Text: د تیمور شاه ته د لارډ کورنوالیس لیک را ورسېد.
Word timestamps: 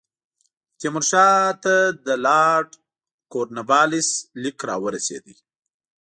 د 0.73 0.73
تیمور 0.79 1.03
شاه 1.11 1.57
ته 1.63 1.75
د 2.05 2.07
لارډ 2.25 2.69
کورنوالیس 3.33 4.09
لیک 4.41 4.59
را 4.67 4.75
ورسېد. 4.83 5.25